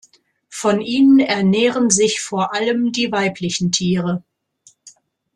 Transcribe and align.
Von 0.49 0.81
ihnen 0.81 1.19
ernähren 1.19 1.91
sich 1.91 2.21
vor 2.21 2.55
allem 2.55 2.91
die 2.91 3.11
weiblichen 3.11 3.71
Tiere. 3.71 4.23